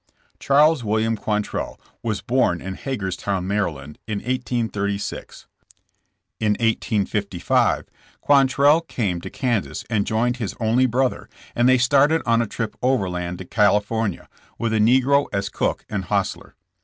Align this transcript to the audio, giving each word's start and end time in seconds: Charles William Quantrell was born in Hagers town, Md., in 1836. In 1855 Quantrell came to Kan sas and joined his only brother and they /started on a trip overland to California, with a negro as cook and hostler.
Charles 0.39 0.83
William 0.83 1.15
Quantrell 1.15 1.79
was 2.01 2.21
born 2.21 2.59
in 2.59 2.73
Hagers 2.73 3.15
town, 3.15 3.47
Md., 3.47 3.97
in 4.07 4.17
1836. 4.17 5.45
In 6.39 6.53
1855 6.53 7.85
Quantrell 8.19 8.81
came 8.81 9.21
to 9.21 9.29
Kan 9.29 9.61
sas 9.61 9.85
and 9.91 10.07
joined 10.07 10.37
his 10.37 10.55
only 10.59 10.87
brother 10.87 11.29
and 11.55 11.69
they 11.69 11.77
/started 11.77 12.23
on 12.25 12.41
a 12.41 12.47
trip 12.47 12.75
overland 12.81 13.37
to 13.37 13.45
California, 13.45 14.27
with 14.57 14.73
a 14.73 14.79
negro 14.79 15.27
as 15.31 15.49
cook 15.49 15.85
and 15.87 16.05
hostler. 16.05 16.55